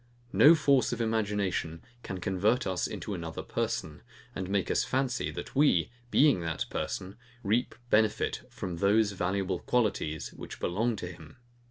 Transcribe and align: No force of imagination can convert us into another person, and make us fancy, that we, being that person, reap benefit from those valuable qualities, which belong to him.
No 0.33 0.55
force 0.55 0.91
of 0.91 0.99
imagination 0.99 1.83
can 2.01 2.19
convert 2.19 2.65
us 2.65 2.87
into 2.87 3.13
another 3.13 3.43
person, 3.43 4.01
and 4.33 4.49
make 4.49 4.71
us 4.71 4.83
fancy, 4.83 5.29
that 5.29 5.55
we, 5.55 5.91
being 6.09 6.39
that 6.39 6.65
person, 6.71 7.17
reap 7.43 7.75
benefit 7.91 8.41
from 8.49 8.77
those 8.77 9.11
valuable 9.11 9.59
qualities, 9.59 10.33
which 10.33 10.59
belong 10.59 10.95
to 10.95 11.07
him. 11.11 11.37